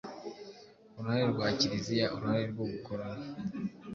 [0.97, 3.27] uruhare rwa Kiliziya; uruhare rw'ubukoloni